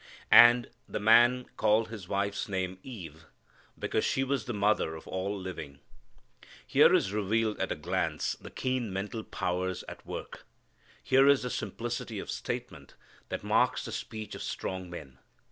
[0.31, 3.25] "And the man called his wife's name Eve;
[3.77, 5.77] because she was the mother of all living."
[6.65, 10.47] Here is revealed at a glance the keen mental powers at work.
[11.03, 12.95] Here is the simplicity of statement
[13.29, 15.19] that marks the speech of strong men.